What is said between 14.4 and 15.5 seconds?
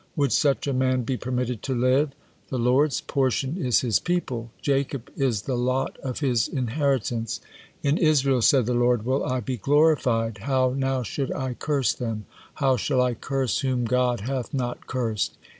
not cursed?